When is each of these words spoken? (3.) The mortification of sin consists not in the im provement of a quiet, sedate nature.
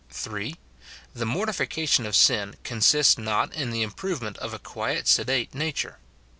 (3.) 0.09 0.55
The 1.13 1.27
mortification 1.27 2.07
of 2.07 2.15
sin 2.15 2.55
consists 2.63 3.19
not 3.19 3.53
in 3.53 3.69
the 3.69 3.83
im 3.83 3.91
provement 3.91 4.35
of 4.39 4.51
a 4.51 4.57
quiet, 4.57 5.07
sedate 5.07 5.53
nature. 5.53 5.99